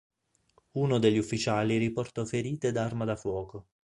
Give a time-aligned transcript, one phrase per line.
[0.79, 3.67] Uno degli ufficiali riportò ferite da arma da fuoco.